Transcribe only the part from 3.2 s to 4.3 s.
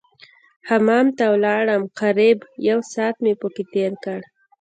مې پکښې تېر کړ.